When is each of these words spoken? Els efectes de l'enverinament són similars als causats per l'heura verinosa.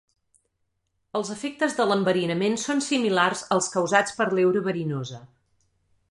Els 1.17 1.27
efectes 1.33 1.75
de 1.79 1.85
l'enverinament 1.91 2.57
són 2.63 2.81
similars 2.85 3.43
als 3.57 3.67
causats 3.75 4.19
per 4.21 4.27
l'heura 4.39 4.63
verinosa. 4.69 5.21